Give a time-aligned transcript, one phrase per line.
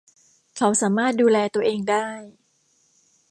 [0.57, 2.07] เขาสามารถดูแลตัวเองได้